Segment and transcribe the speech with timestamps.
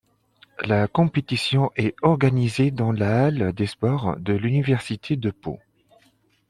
[0.65, 5.59] La compétition est organisée dans la halle des sports de l’Université de Pau.